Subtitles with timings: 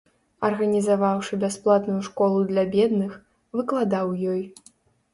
[0.47, 3.11] Арганізаваўшы бясплатную школу для бедных,
[3.61, 4.43] выкладаў у ёй.